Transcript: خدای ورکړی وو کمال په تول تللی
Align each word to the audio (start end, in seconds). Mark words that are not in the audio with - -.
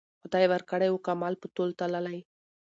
خدای 0.21 0.45
ورکړی 0.49 0.87
وو 0.89 1.03
کمال 1.07 1.33
په 1.41 1.47
تول 1.55 1.69
تللی 1.79 2.19